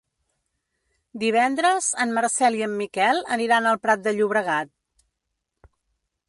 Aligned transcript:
Divendres 1.23 1.89
en 2.05 2.15
Marcel 2.15 2.57
i 2.61 2.63
en 2.69 2.73
Miquel 2.79 3.21
aniran 3.37 3.69
al 3.73 3.79
Prat 3.85 4.03
de 4.09 4.15
Llobregat. 4.17 4.73